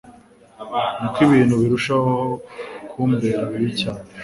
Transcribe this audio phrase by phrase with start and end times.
[0.99, 2.13] niko ibintu birushaho
[2.89, 4.03] kumbera bibi cyane